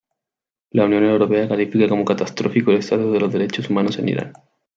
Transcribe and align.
La 0.71 0.85
Unión 0.85 1.03
Europea 1.05 1.47
califica 1.47 1.87
como 1.87 2.05
catastrófico 2.05 2.71
el 2.71 2.77
estatus 2.77 3.13
de 3.13 3.19
los 3.19 3.31
derechos 3.31 3.69
humanos 3.69 3.99
en 3.99 4.09
Irán. 4.09 4.33